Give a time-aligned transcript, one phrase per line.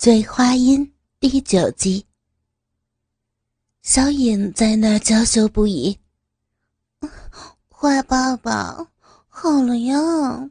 [0.00, 0.86] 醉花阴》
[1.18, 2.06] 第九集。
[3.82, 5.98] 小颖在那娇羞不已
[7.68, 8.88] ：“坏爸爸，
[9.28, 10.48] 好了呀，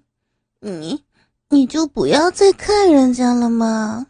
[0.60, 1.04] 你
[1.48, 4.06] 你就不要再看人家了嘛。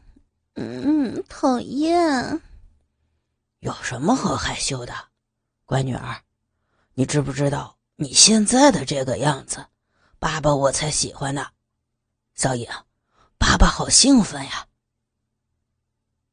[0.55, 2.42] 嗯，讨厌。
[3.60, 4.94] 有什么好害羞的，
[5.63, 6.21] 乖女儿？
[6.96, 9.67] 你知不知道你现在的这个样子，
[10.19, 11.47] 爸爸我才喜欢呢。
[12.35, 12.67] 小颖，
[13.37, 14.65] 爸爸好兴奋呀。”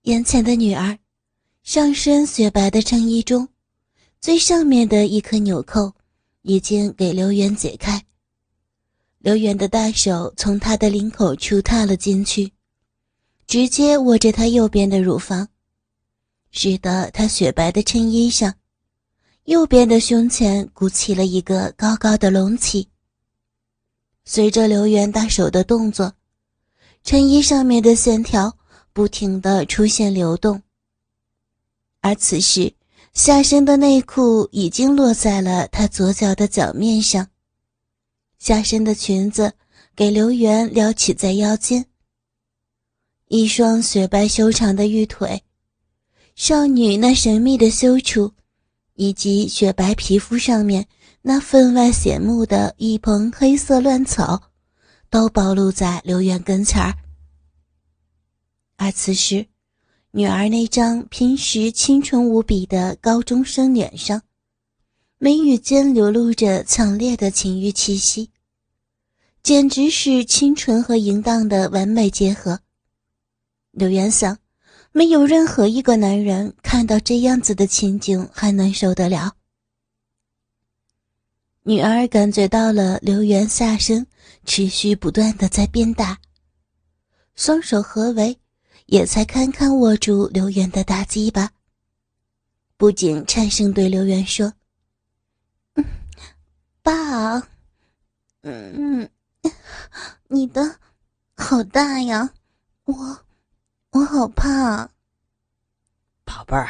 [0.07, 0.97] 眼前的女儿，
[1.65, 3.49] 上身雪白的衬衣中，
[4.21, 5.93] 最上面的一颗纽扣
[6.43, 8.01] 已经给刘元解开。
[9.19, 12.53] 刘元的大手从她的领口处探了进去，
[13.49, 15.49] 直接握着她右边的乳房，
[16.53, 18.55] 使得她雪白的衬衣上，
[19.47, 22.89] 右边的胸前鼓起了一个高高的隆起。
[24.25, 26.13] 随着刘元大手的动作，
[27.03, 28.57] 衬衣上面的线条。
[28.97, 30.63] 不停的出现流动，
[32.01, 32.73] 而此时
[33.13, 37.29] 下身的内裤已经落在了他左脚的脚面上，
[38.39, 39.53] 下身的裙子
[39.95, 41.85] 给刘元撩起在腰间，
[43.29, 45.43] 一双雪白修长的玉腿，
[46.35, 48.33] 少女那神秘的羞处，
[48.95, 50.89] 以及雪白皮肤上面
[51.21, 54.45] 那分外显目的一蓬黑色乱草，
[55.11, 56.95] 都暴露在刘元跟前儿。
[58.77, 59.47] 而此时，
[60.11, 64.23] 女儿那张平时清纯无比的高中生脸上，
[65.19, 68.31] 眉宇间流露着强烈的情欲气息，
[69.43, 72.61] 简直是清纯和淫荡的完美结合。
[73.71, 74.39] 刘元想，
[74.93, 79.35] 没有任何一个男人看到这样子的情景还能受得了。
[81.63, 84.07] 女儿感觉到了刘元下身
[84.45, 86.19] 持续不断的在变大，
[87.35, 88.39] 双手合围。
[88.87, 91.51] 也才堪堪握住刘元的大鸡巴，
[92.77, 94.53] 不仅颤声对刘元说
[96.83, 97.43] ：“爸，
[98.43, 99.11] 嗯，
[100.29, 100.79] 你的
[101.37, 102.33] 好大呀，
[102.85, 102.95] 我
[103.91, 104.89] 我好怕。”
[106.25, 106.69] 宝贝儿，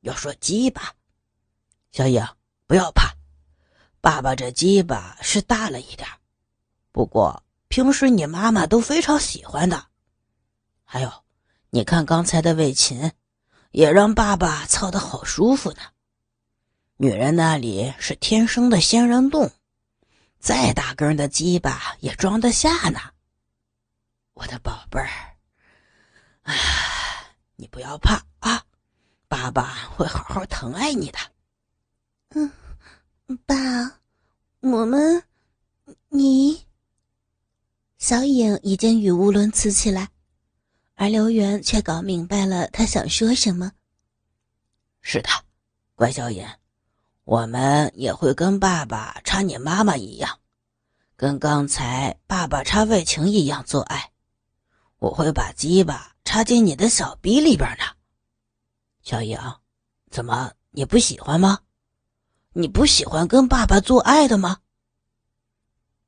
[0.00, 0.92] 要说鸡巴，
[1.92, 2.26] 小影
[2.66, 3.14] 不要怕，
[4.00, 6.08] 爸爸这鸡巴是大了一点，
[6.90, 9.86] 不过平时你妈妈都非常喜欢的，
[10.82, 11.22] 还有。
[11.74, 13.12] 你看刚才的魏琴，
[13.70, 15.78] 也让爸爸操的好舒服呢。
[16.98, 19.50] 女人那里是天生的仙人洞，
[20.38, 23.00] 再大根的鸡巴也装得下呢。
[24.34, 25.08] 我的宝贝儿，
[26.42, 26.52] 啊，
[27.56, 28.64] 你不要怕啊，
[29.26, 31.18] 爸爸会好好疼爱你的。
[32.34, 32.52] 嗯，
[33.46, 33.56] 爸，
[34.60, 35.24] 我们，
[36.10, 36.66] 你，
[37.96, 40.10] 小影已经语无伦次起来。
[41.02, 43.72] 而刘元却搞明白了他想说什么。
[45.00, 45.28] 是的，
[45.96, 46.46] 乖小颖，
[47.24, 50.38] 我们也会跟爸爸插你妈妈一样，
[51.16, 54.12] 跟刚才爸爸插外情一样做爱。
[54.98, 57.84] 我会把鸡巴插进你的小逼里边呢。
[59.02, 59.36] 小颖，
[60.08, 61.58] 怎么你不喜欢吗？
[62.52, 64.58] 你不喜欢跟爸爸做爱的吗？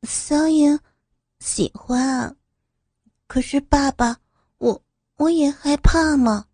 [0.04, 0.78] 小颖，
[1.40, 2.36] 喜欢，
[3.26, 4.20] 可是爸爸。
[5.16, 6.46] 我也害怕嘛，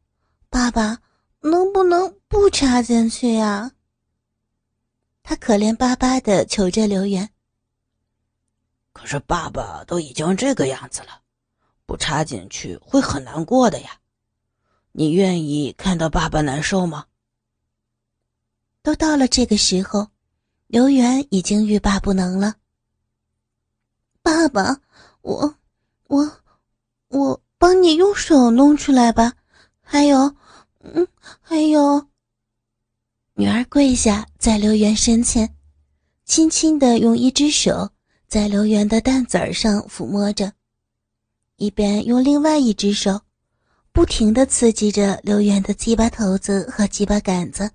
[0.48, 0.98] 爸爸
[1.40, 3.72] 能不能不插进去呀？
[5.22, 7.30] 他可怜巴巴的求着刘元。
[8.92, 11.22] 可是爸爸都已经这个样子了，
[11.86, 13.98] 不插进去会很难过的呀。
[14.92, 17.06] 你愿意看到爸爸难受吗？
[18.82, 20.08] 都到了这个时候，
[20.66, 22.56] 刘元已经欲罢不能了。
[24.20, 24.80] 爸爸，
[25.22, 25.54] 我，
[26.08, 26.30] 我，
[27.08, 27.40] 我。
[27.60, 29.34] 帮你用手弄出来吧，
[29.82, 30.34] 还有，
[30.80, 31.06] 嗯，
[31.42, 32.08] 还有。
[33.34, 35.54] 女儿跪下在刘元身前，
[36.24, 37.90] 轻轻的用一只手
[38.26, 40.54] 在刘元的蛋子儿上抚摸着，
[41.56, 43.20] 一边用另外一只手
[43.92, 47.70] 不停的刺激着刘元的鸡巴头子和鸡巴杆子。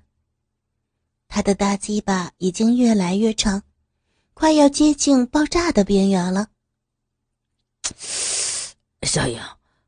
[1.28, 3.62] 他的大鸡巴已经越来越长，
[4.34, 6.48] 快要接近爆炸的边缘了。
[9.04, 9.40] 小影。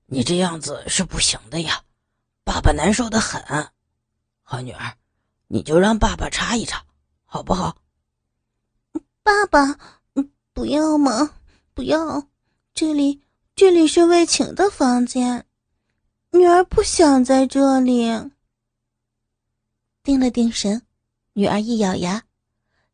[0.09, 1.83] 你这样子是不行的呀，
[2.45, 3.43] 爸爸难受的很。
[4.41, 4.95] 好女儿，
[5.47, 6.85] 你就让爸爸插一插，
[7.25, 7.77] 好不好？
[9.21, 9.77] 爸爸，
[10.53, 11.35] 不要嘛，
[11.73, 12.25] 不要！
[12.73, 13.21] 这里，
[13.53, 15.45] 这里是魏晴的房间，
[16.31, 18.07] 女儿不想在这里。
[20.03, 20.83] 定了定神，
[21.33, 22.23] 女儿一咬牙，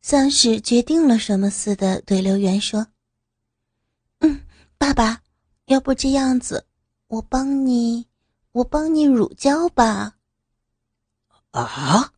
[0.02, 2.88] 像是决定了什么似的，对刘元说
[4.18, 4.44] ：“嗯，
[4.76, 5.22] 爸爸，
[5.66, 6.66] 要不这样子。”
[7.14, 8.06] 我帮你，
[8.50, 10.16] 我帮你乳胶吧。
[11.52, 12.12] 啊！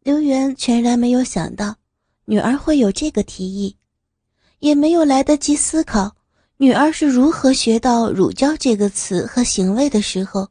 [0.00, 1.76] 刘源全然没有想到
[2.24, 3.76] 女儿会有这个提议，
[4.58, 6.16] 也没有来得及思考
[6.56, 10.48] 女儿是如何学到“乳胶”这个词和行为的时候，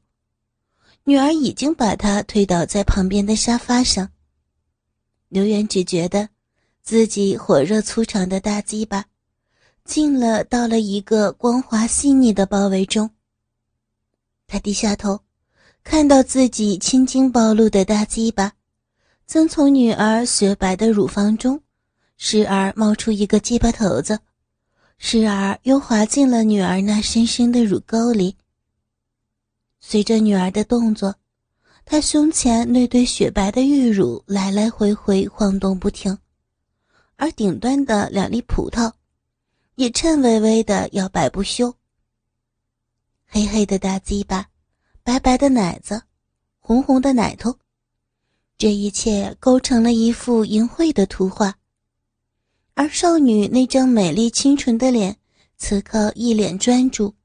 [1.03, 4.09] 女儿已经把他推倒在旁边的沙发上。
[5.27, 6.29] 刘源只觉得
[6.81, 9.05] 自己火热粗长的大鸡巴
[9.85, 13.09] 进了到了一个光滑细腻的包围中。
[14.47, 15.21] 他低下头，
[15.83, 18.53] 看到自己青筋暴露的大鸡巴，
[19.25, 21.61] 正从女儿雪白的乳房中，
[22.17, 24.19] 时而冒出一个鸡巴头子，
[24.97, 28.35] 时而又滑进了女儿那深深的乳沟里。
[29.79, 31.15] 随着女儿的动作，
[31.85, 36.15] 他胸前那对雪白的玉乳来来回回晃动不停，
[37.15, 38.91] 而顶端的两粒葡萄，
[39.81, 41.75] 也颤巍巍的摇摆不休。
[43.25, 44.47] 黑黑的大鸡巴，
[45.01, 46.03] 白白的奶子，
[46.59, 47.57] 红红的奶头，
[48.59, 51.57] 这一切构成了一幅淫秽的图画。
[52.75, 55.17] 而少女那张美丽清纯的脸，
[55.57, 57.15] 此刻一脸专注，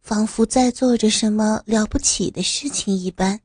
[0.00, 3.40] 仿佛在做着什么了不起的事情一般。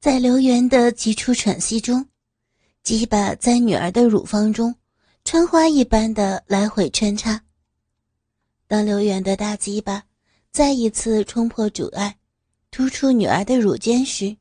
[0.00, 2.06] 在刘源的急促喘息中，
[2.82, 4.74] 鸡巴在女儿的乳房中，
[5.26, 7.42] 穿花一般的来回穿插。
[8.68, 10.04] 当刘源的大鸡巴。
[10.52, 12.16] 再一次冲破阻碍，
[12.70, 14.34] 突出女儿的乳尖时，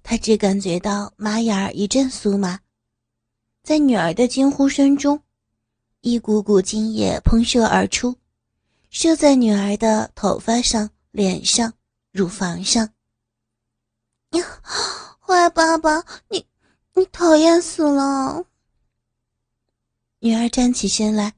[0.00, 2.60] 他只感觉到马眼儿一阵酥麻，
[3.64, 5.20] 在女儿的惊呼声中，
[6.02, 8.14] 一股股精液喷射而出，
[8.88, 11.72] 射在女儿的头发上、脸上、
[12.12, 12.88] 乳房上。
[14.30, 14.44] 呀，
[15.18, 16.46] 坏爸爸，你
[16.94, 18.44] 你讨厌死了！
[20.24, 21.34] 女儿站起身来，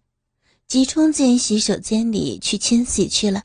[0.66, 3.44] 急冲进洗手间里去清洗去了。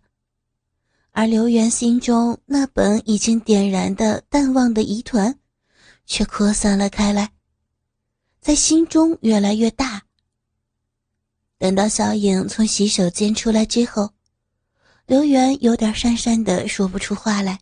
[1.12, 5.40] 而刘源心中那本已经点燃的淡忘的疑团，
[6.06, 7.32] 却扩散了开来，
[8.42, 10.04] 在心中越来越大。
[11.58, 14.12] 等到小影从洗手间出来之后，
[15.06, 17.62] 刘源有点讪讪的说不出话来，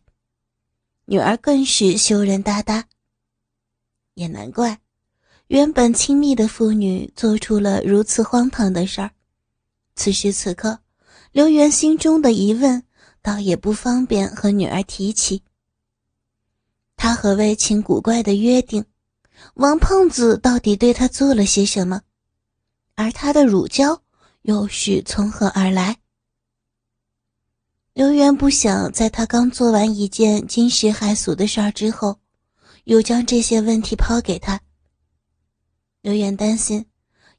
[1.04, 2.88] 女儿更是羞人答答。
[4.14, 4.80] 也难怪，
[5.48, 9.10] 原本亲密的父女做出了如此荒唐的事儿。
[9.96, 10.78] 此时此刻，
[11.32, 12.82] 刘源心中的疑问。
[13.20, 15.42] 倒也不方便和女儿提起。
[16.96, 18.86] 他和魏青古怪的约定，
[19.54, 22.00] 王胖子到底对他做了些什么？
[22.94, 24.02] 而他的乳胶
[24.42, 25.98] 又是从何而来？
[27.92, 32.18] 刘源不想在他刚做完一件惊世骇俗的事儿之后，
[32.84, 34.58] 又将这些问题抛给他。
[36.02, 36.86] 刘源担心，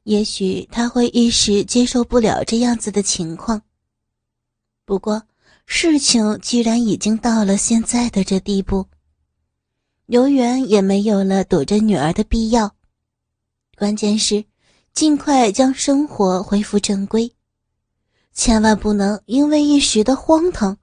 [0.04, 3.62] 也许他会一时接受不了这样子的情况。
[4.84, 5.22] 不过。
[5.72, 8.88] 事情既然已经到了现在的这地步，
[10.06, 12.74] 刘源也没有了躲着女儿的必要。
[13.76, 14.44] 关键是，
[14.92, 17.32] 尽快将生活恢复正规，
[18.32, 20.76] 千万不能因为一时的荒唐，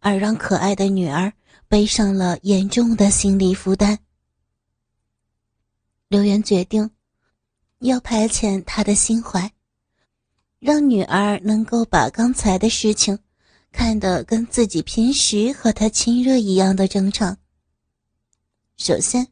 [0.00, 1.32] 而让可爱的女儿
[1.68, 3.96] 背上了严重的心理负担。
[6.08, 6.90] 刘源决定，
[7.82, 9.52] 要排遣他的心怀，
[10.58, 13.18] 让女儿能够把刚才的事情。
[13.72, 17.38] 看得跟自己平时和他亲热一样的正常。
[18.76, 19.26] 首先，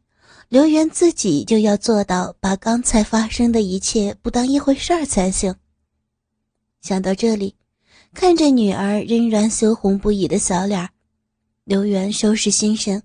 [0.49, 5.55] 刘源自己就要做到把刚才发生的一切不当一回事儿才行。
[6.81, 7.55] 想到这里，
[8.15, 10.89] 看着女儿仍然羞红不已的小脸
[11.65, 13.03] 刘源收拾心神，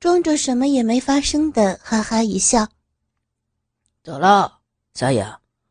[0.00, 2.66] 装着什么也没发生的哈哈一笑
[4.02, 4.59] ：“走了，
[4.94, 5.24] 小影，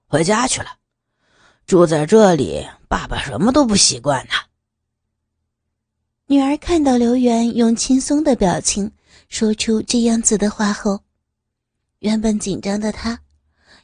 [0.07, 0.77] 回家去了。
[1.65, 4.33] 住在这里，爸爸什么都不习惯呢。”
[6.27, 8.91] 女儿看到刘源用轻松的表情
[9.29, 11.01] 说出这样子的话后，
[11.99, 13.19] 原本紧张的她，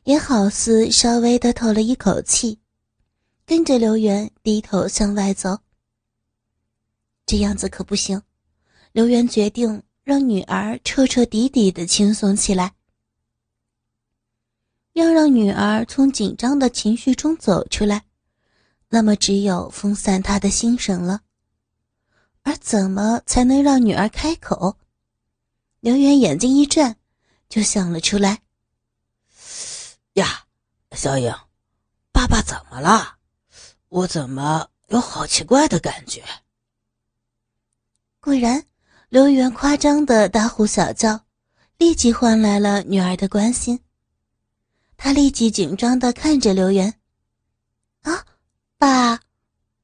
[0.03, 2.59] 也好似稍微的透了一口气，
[3.45, 5.59] 跟着刘源低头向外走。
[7.25, 8.21] 这样子可不行，
[8.91, 12.73] 刘源决定让女儿彻彻底底的轻松起来，
[14.95, 18.05] 要让女儿从紧张的情绪中走出来，
[18.87, 21.19] 那么只有分散她的心神了。
[22.43, 24.77] 而怎么才能让女儿开口？
[25.81, 26.95] 刘源眼睛一转，
[27.49, 28.39] 就想了出来。
[30.13, 30.45] 呀，
[30.93, 31.35] 小影，
[32.13, 33.17] 爸爸怎么了？
[33.89, 36.23] 我怎么有好奇怪的感觉？
[38.21, 38.65] 果然，
[39.09, 41.25] 刘源夸张的大呼小叫，
[41.77, 43.81] 立即换来了女儿的关心。
[44.97, 46.95] 他立即紧张的看着刘源
[48.03, 48.25] ：“啊，
[48.77, 49.21] 爸，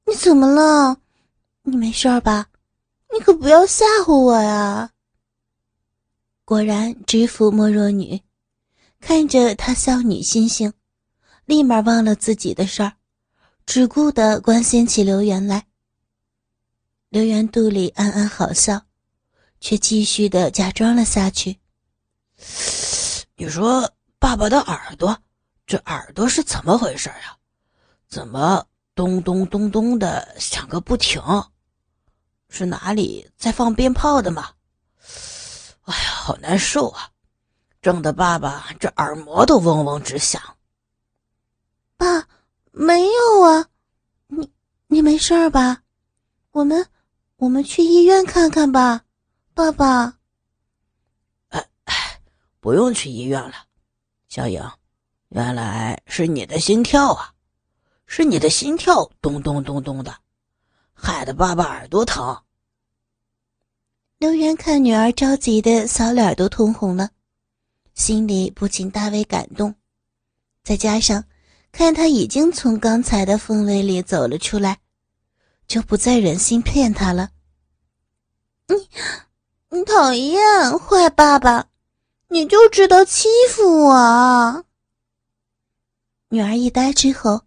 [0.05, 0.97] 你怎么了？
[1.63, 2.47] 你没事吧？”
[3.13, 4.91] 你可不要吓唬我呀！
[6.45, 8.21] 果然，知府莫若女，
[9.01, 10.71] 看着他少女心性，
[11.43, 12.93] 立马忘了自己的事儿，
[13.65, 15.67] 只顾得关心起刘元来。
[17.09, 18.85] 刘元肚里暗暗好笑，
[19.59, 21.59] 却继续的假装了下去。
[23.35, 25.17] 你说爸爸的耳朵，
[25.65, 27.35] 这耳朵是怎么回事呀？
[28.07, 31.19] 怎么咚咚咚咚的响个不停？
[32.47, 34.51] 是哪里在放鞭炮的吗？
[35.85, 37.09] 哎呀，好难受啊！
[37.81, 40.39] 震得爸爸这耳膜都嗡嗡直响。
[41.97, 42.27] 爸，
[42.71, 43.65] 没有啊，
[44.27, 44.51] 你
[44.85, 45.81] 你没事吧？
[46.51, 46.87] 我们
[47.37, 49.01] 我们去医院看看吧，
[49.55, 50.19] 爸爸。
[51.49, 52.21] 哎哎，
[52.59, 53.55] 不用去医院了，
[54.31, 54.65] 小影，
[55.27, 57.33] 原来是你的心跳啊，
[58.05, 60.15] 是你的心跳咚咚咚咚的。
[60.93, 62.41] 害得爸爸耳朵疼。
[64.19, 67.09] 刘元看女儿着急的小脸都通红了，
[67.93, 69.75] 心里不禁大为感动。
[70.63, 71.25] 再加上
[71.73, 74.79] 看他已经从刚才的氛围里走了出来，
[75.67, 77.31] 就不再忍心骗他了。
[78.69, 78.75] 你，
[79.77, 81.67] 你讨厌坏爸爸，
[82.33, 84.65] 你就知道欺负我。
[86.29, 87.41] 女儿一呆之后，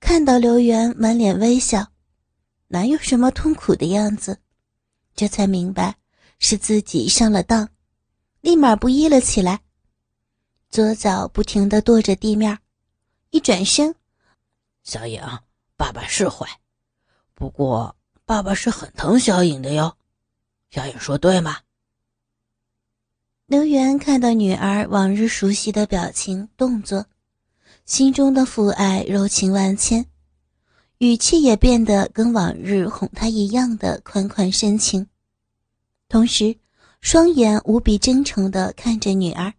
[0.00, 1.92] 看到刘元满脸微笑。
[2.66, 4.40] 哪有什么痛苦的样子？
[5.14, 5.94] 这才明白
[6.40, 7.68] 是自己上了当，
[8.40, 9.60] 立马不依了起来，
[10.70, 12.58] 左脚不停的跺着地面，
[13.30, 13.94] 一转身，
[14.82, 15.22] 小影，
[15.76, 16.48] 爸爸是坏，
[17.32, 19.96] 不过爸爸是很疼小影的哟。
[20.70, 21.60] 小影说对吗？
[23.48, 27.06] 刘元看到女儿往日熟悉的表情动作，
[27.84, 30.04] 心中的父爱柔情万千。
[30.98, 35.06] 语气也变得跟往日哄她一样的款款深情，
[36.08, 36.56] 同时，
[37.00, 39.54] 双眼无比真诚地看着女儿。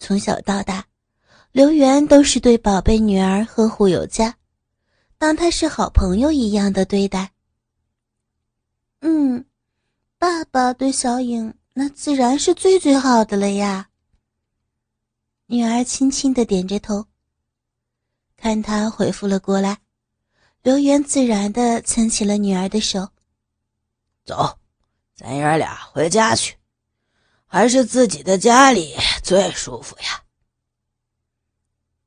[0.00, 0.86] 从小到大，
[1.52, 4.36] 刘元都是对宝贝女儿呵护有加，
[5.18, 7.30] 当她是好朋友一样的对待。
[9.02, 9.44] 嗯，
[10.18, 13.90] 爸爸对小颖那自然是最最好的了呀。
[15.44, 17.04] 女儿轻轻的点着头，
[18.34, 19.76] 看他回复了过来。
[20.62, 23.10] 刘元自然的牵起了女儿的手，
[24.24, 24.58] 走，
[25.14, 26.56] 咱爷俩回家去，
[27.44, 30.24] 还是自己的家里最舒服呀。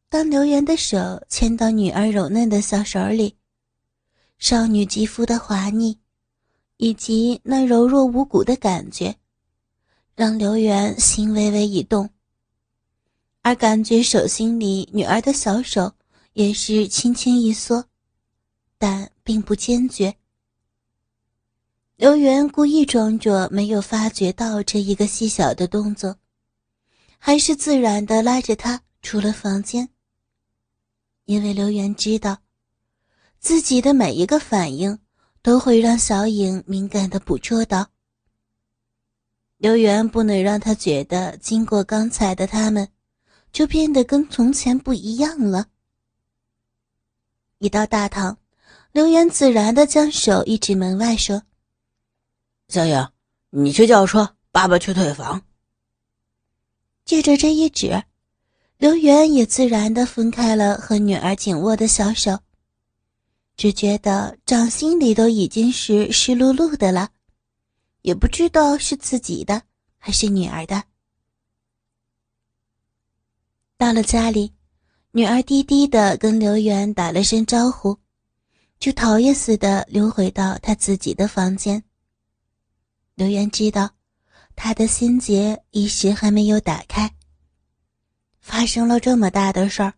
[0.10, 3.38] 当刘元的手牵到女儿柔嫩的小手里，
[4.40, 6.00] 少女肌肤的滑腻，
[6.78, 9.16] 以及那柔弱无骨的感觉，
[10.20, 12.10] 让刘元心微微一动，
[13.42, 15.94] 而感觉手心里女儿的小手
[16.34, 17.86] 也是轻轻一缩。
[18.78, 20.14] 但并不坚决。
[21.96, 26.18] 刘元故意装作没有发觉到这一个细小的动作，
[27.18, 29.88] 还是自然的拉着她出了房间。
[31.24, 32.40] 因为刘元知道，
[33.40, 35.00] 自己的每一个反应
[35.42, 37.90] 都会让小影敏感的捕捉到。
[39.60, 42.88] 刘元不能让他觉得，经过刚才的他们，
[43.52, 45.68] 就变得跟从前不一样了。
[47.58, 48.38] 一到大堂。
[48.92, 51.44] 刘元自然的将手一指门外，说
[52.70, 53.08] ：“小影，
[53.52, 55.44] 你去叫车，爸爸去退房。”
[57.06, 58.02] 借着这一指，
[58.78, 62.40] 刘元也自然的分开了和女儿紧握的小手，
[63.58, 67.10] 只觉得掌心里都已经是湿漉漉的了，
[68.02, 69.64] 也不知道是自己的
[69.98, 70.84] 还是女儿的。
[73.78, 74.54] 到了家里，
[75.12, 77.98] 女儿低低的跟刘元打了声招呼。
[78.80, 81.84] 就讨厌似的溜回到她自己的房间。
[83.16, 83.90] 刘元知道，
[84.56, 87.14] 他的心结一时还没有打开。
[88.40, 89.94] 发生了这么大的事儿，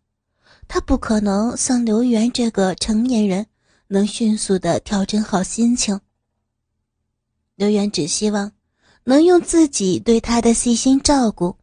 [0.67, 3.46] 他不可能像刘元这个成年人
[3.88, 6.01] 能迅速的调整好心情。
[7.62, 8.51] 刘源只希望
[9.03, 11.56] 能用自己对他的细心照顾，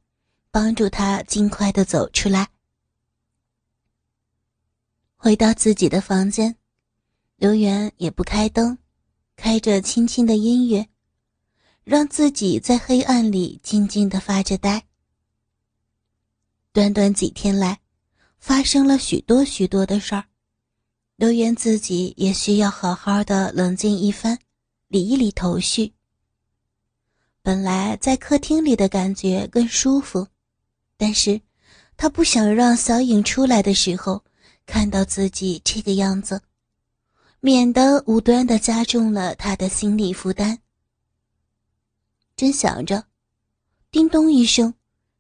[0.49, 2.51] 帮助他尽快的走出来。
[5.17, 6.55] 回到自己的房间。
[7.37, 8.79] 刘源也不开灯，
[9.35, 10.89] 开着轻轻的音乐，
[11.83, 14.85] 让自己在黑暗里静静的发着呆。
[16.73, 17.81] 短短几天来，
[18.39, 20.27] 发生了许多许多的事儿，
[21.17, 24.39] 刘源自己也需要好好的冷静一番，
[24.89, 25.93] 理一理头绪。
[27.43, 30.27] 本来在客厅里的感觉更舒服，
[30.97, 31.41] 但是
[31.97, 34.25] 他不想让小影出来的时候
[34.67, 36.43] 看到自己这个样子。
[37.41, 40.59] 免得无端的加重了他的心理负担。
[42.35, 43.05] 正想着，
[43.93, 44.75] 叮咚一声，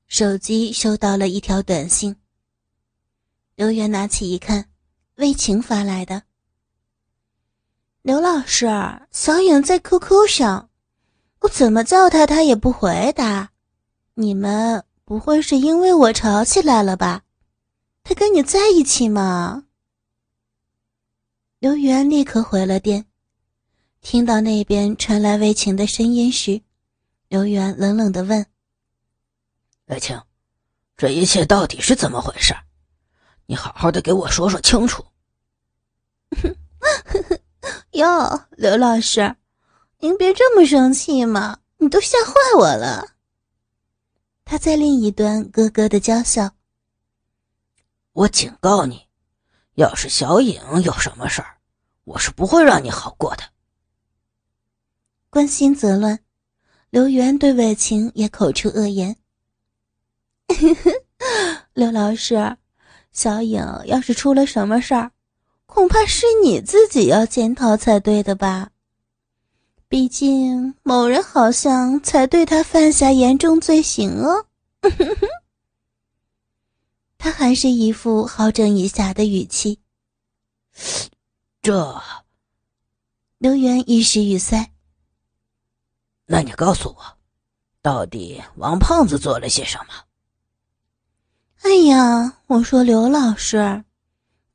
[0.08, 2.16] 手机收到了一条短信。
[3.54, 4.68] 刘源拿起一看，
[5.14, 6.24] 魏晴发来的。
[8.08, 8.66] 刘老师，
[9.10, 10.70] 小影在 QQ 上，
[11.40, 13.50] 我怎么叫他，他也不回答。
[14.14, 17.24] 你们不会是因为我吵起来了吧？
[18.02, 19.64] 他跟你在一起吗？
[21.58, 23.04] 刘源立刻回了电。
[24.00, 26.62] 听到那边传来魏晴的声音时，
[27.28, 28.46] 刘源冷冷的问
[29.88, 30.18] ：“魏晴，
[30.96, 32.54] 这一切到底是怎么回事？
[33.44, 35.04] 你好好的给我说说清楚。”
[37.92, 39.36] 哟，刘老师，
[40.00, 41.58] 您别这么生气嘛！
[41.78, 43.14] 你都吓坏我了。
[44.44, 46.50] 他在另一端咯咯的娇笑。
[48.12, 49.06] 我警告你，
[49.74, 51.58] 要是小影有什么事儿，
[52.04, 53.42] 我是不会让你好过的。
[55.30, 56.18] 关心则乱，
[56.90, 59.16] 刘源对伟晴也口出恶言。
[61.74, 62.56] 刘老师，
[63.12, 65.12] 小影要是出了什么事儿，
[65.68, 68.70] 恐怕是你自己要检讨才对的吧？
[69.86, 74.46] 毕竟某人好像才对他犯下严重罪行哦。
[77.16, 79.78] 他还是一副好整以暇的语气。
[81.62, 82.02] 这，
[83.36, 84.72] 刘源一时语塞。
[86.26, 87.18] 那你告诉我，
[87.82, 89.94] 到底王胖子做了些什么？
[91.62, 93.84] 哎呀，我说刘老师，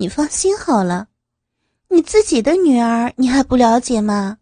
[0.03, 1.07] 你放心好了，
[1.87, 4.37] 你自己的女儿你还不了解吗？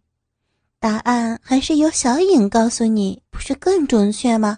[0.79, 4.57] 答案还是由小影告诉你，不是更准确吗？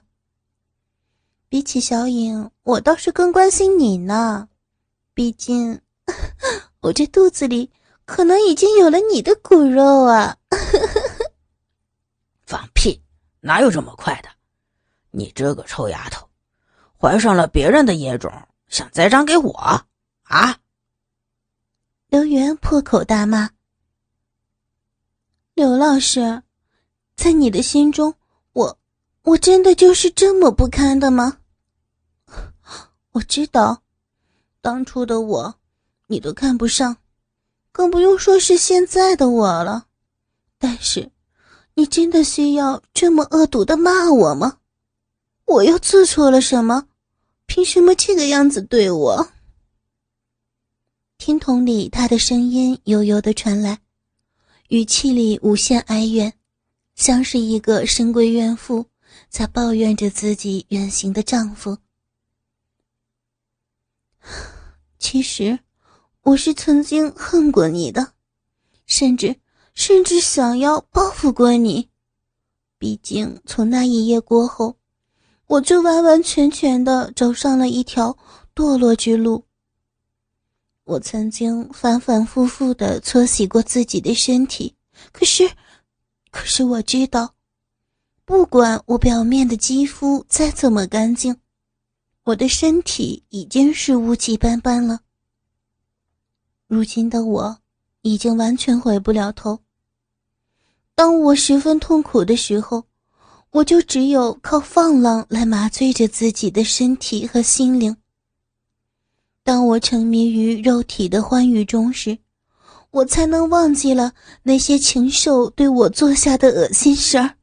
[1.50, 4.48] 比起小影，我倒是更关心你呢。
[5.13, 5.81] 毕竟，
[6.79, 7.69] 我这肚子里
[8.05, 10.38] 可能已经有了你的骨肉啊！
[12.45, 13.03] 放屁，
[13.41, 14.29] 哪有这么快的？
[15.12, 16.25] 你这个臭丫头！
[16.97, 18.32] 怀上了别人的野种，
[18.69, 19.51] 想栽赃给我
[20.23, 20.58] 啊！
[22.13, 23.49] 刘源破口大骂
[25.56, 26.43] ：“刘老师，
[27.15, 28.13] 在你的心中，
[28.54, 28.78] 我
[29.23, 31.39] 我真的就是这么不堪的吗？
[33.13, 33.82] 我知道，
[34.62, 35.56] 当初的我，
[36.06, 36.97] 你都看不上，
[37.71, 39.88] 更不用说是现在的我了。
[40.60, 41.10] 但是，
[41.73, 44.60] 你真的需要这么恶毒的骂我吗？
[45.45, 46.86] 我又做错了什么？”
[47.47, 49.28] 凭什么这个样子对我？
[51.25, 53.79] 听筒里他的声音悠悠的传来，
[54.67, 56.33] 语气里无限哀怨，
[56.95, 58.88] 像是一个深闺怨妇
[59.29, 61.77] 在抱怨着自己远行的丈夫。
[64.99, 65.57] 其实，
[66.23, 68.12] 我是曾经恨过你的，
[68.86, 69.38] 甚至
[69.73, 71.88] 甚至想要报复过你。
[72.77, 74.75] 毕竟从那一夜过后。
[75.47, 78.17] 我就完完全全的走上了一条
[78.53, 79.45] 堕落之路。
[80.86, 84.76] 我曾经反反复复的搓洗过自己的身体，
[85.12, 85.50] 可是，
[86.32, 87.36] 可是我知道，
[88.26, 91.38] 不管我表面的肌肤再怎么干净，
[92.24, 95.02] 我的身体已经是污迹斑斑了。
[96.67, 97.60] 如今的我，
[98.02, 99.60] 已经完全回不了头。
[100.96, 102.86] 当我十分痛苦的时候。
[103.54, 107.96] 我就只有靠放浪来麻醉着自己的身体和心灵。
[109.43, 112.17] 当我沉迷于肉体的欢愉中时，
[112.91, 117.38] 我才能忘记了那些禽兽对我做下的恶心事儿。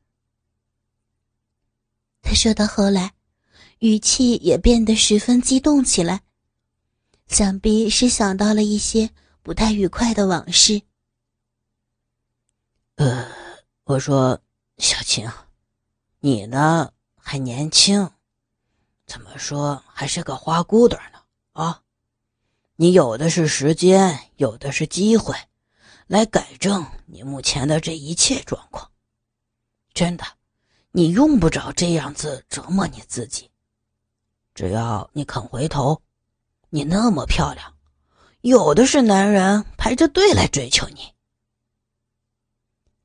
[2.22, 3.12] 他说到后来，
[3.80, 6.22] 语气也变得十分激动起来，
[7.26, 9.10] 想必是想到了一些
[9.42, 10.80] 不太愉快的往事。
[12.96, 13.26] 呃，
[13.84, 14.40] 我说，
[14.78, 15.30] 小晴。
[16.20, 18.10] 你呢，还年轻，
[19.06, 21.18] 怎么说还是个花骨朵呢？
[21.52, 21.82] 啊，
[22.80, 25.36] 你有的是时间，有的是机会，
[26.06, 28.90] 来改正你目前的这一切状况。
[29.92, 30.24] 真的，
[30.90, 33.50] 你用不着这样子折磨你自己。
[34.54, 36.00] 只要你肯回头，
[36.70, 37.74] 你那么漂亮，
[38.40, 41.12] 有的是男人排着队来追求你。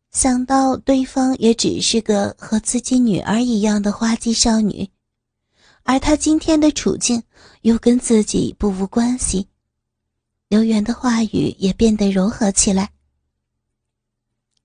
[0.09, 4.89] 想到对方也只是个和自己女儿一样的花季少女，
[5.83, 7.21] 而她今天的处境
[7.63, 9.49] 又跟自己不无关系，
[10.47, 12.91] 刘源的话语也变得柔和起来。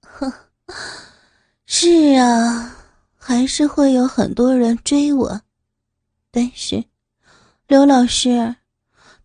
[0.00, 0.30] 哼，
[1.64, 2.76] 是啊，
[3.16, 5.40] 还是会有很多人追我，
[6.30, 6.84] 但是，
[7.66, 8.56] 刘老师，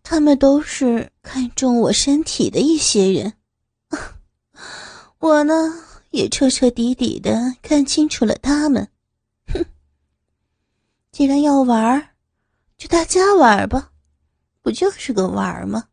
[0.02, 3.34] 他们都是看中我身体的一些人。
[5.18, 5.74] 我呢
[6.10, 8.88] 也彻彻底底的看清楚了他们。
[9.48, 9.64] 哼，
[11.12, 12.14] 既然要玩，
[12.78, 13.92] 就大家玩吧，
[14.62, 15.88] 不就是个玩吗？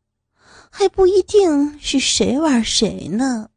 [0.75, 3.51] 还不一定是谁玩谁呢。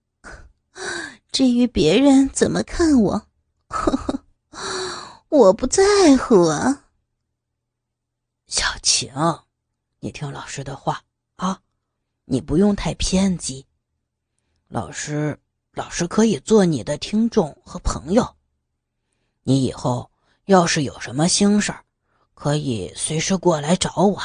[1.33, 3.27] 至于别人怎么看我，
[3.69, 3.97] 呵
[4.51, 5.83] 呵，我不在
[6.19, 6.85] 乎啊。
[8.47, 9.11] 小晴，
[10.01, 11.05] 你听老师的话
[11.37, 11.63] 啊，
[12.27, 13.65] 你不用太偏激。
[14.69, 15.41] 老师，
[15.73, 18.37] 老师可以做你的听众和朋友。
[19.43, 20.11] 你以后
[20.45, 21.83] 要是有什么心事儿，
[22.35, 24.23] 可以随时过来找我，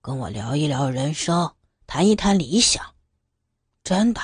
[0.00, 1.52] 跟我聊一聊人生，
[1.90, 2.94] 谈一谈理想。
[3.82, 4.20] 真的。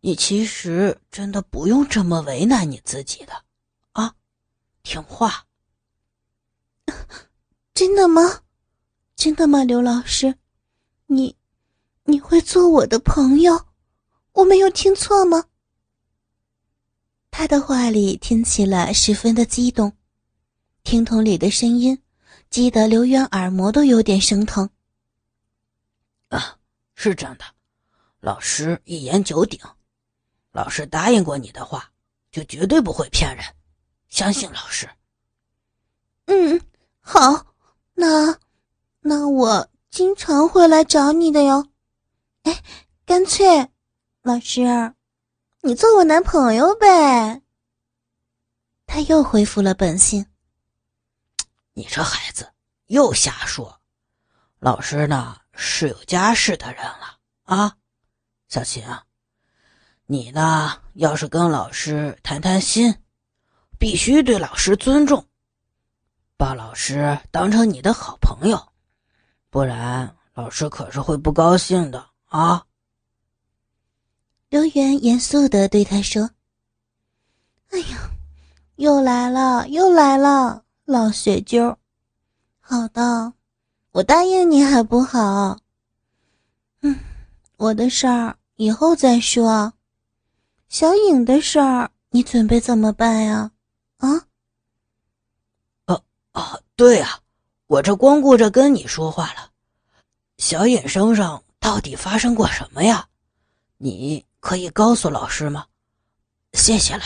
[0.00, 3.32] 你其实真的不用这么为难你自己的，
[3.90, 4.14] 啊，
[4.84, 5.46] 听话。
[7.74, 8.42] 真的吗？
[9.16, 10.36] 真的吗，刘老师？
[11.06, 11.34] 你，
[12.04, 13.66] 你会做我的朋友？
[14.34, 15.46] 我没有听错吗？
[17.32, 19.96] 他的话里听起来十分的激动，
[20.84, 22.00] 听筒里的声音
[22.50, 24.70] 激得刘渊耳膜都有点生疼。
[26.28, 26.58] 啊，
[26.94, 27.44] 是真的，
[28.20, 29.60] 老师一言九鼎。
[30.52, 31.90] 老师答应过你的话，
[32.30, 33.44] 就绝对不会骗人，
[34.08, 34.88] 相信老师。
[36.26, 36.60] 嗯，
[37.00, 37.54] 好，
[37.94, 38.38] 那
[39.00, 41.68] 那我经常会来找你的哟。
[42.44, 42.62] 哎，
[43.04, 43.68] 干脆，
[44.22, 44.94] 老师，
[45.62, 47.42] 你做我男朋友呗。
[48.86, 50.26] 他又恢复了本性。
[51.72, 52.52] 你这孩子
[52.86, 53.80] 又瞎说，
[54.60, 57.76] 老师呢是有家室的人了啊，
[58.48, 59.04] 小琴啊。
[60.06, 60.82] 你呢？
[60.94, 62.94] 要是跟老师谈谈心，
[63.78, 65.26] 必须对老师尊重，
[66.36, 68.72] 把老师当成你的好朋友，
[69.48, 72.66] 不然老师可是会不高兴的啊！
[74.50, 76.30] 刘源严肃的对他说
[77.72, 78.10] ：“哎呀，
[78.76, 81.76] 又来了，又来了，老学究。
[82.60, 83.32] 好的，
[83.94, 85.60] 我答应你还不好？
[86.80, 86.98] 嗯，
[87.56, 89.72] 我的事儿以后再说。”
[90.68, 93.52] 小影的事儿，你准备怎么办呀？
[93.98, 94.26] 啊？
[95.86, 96.02] 哦
[96.32, 97.20] 哦，对呀，
[97.68, 99.52] 我这光顾着跟你说话了。
[100.38, 103.06] 小影身上到底发生过什么呀？
[103.78, 105.66] 你可以告诉老师吗？
[106.52, 107.04] 谢谢了。